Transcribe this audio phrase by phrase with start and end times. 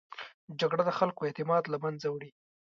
[0.59, 2.29] جګړه د خلکو اعتماد له منځه وړي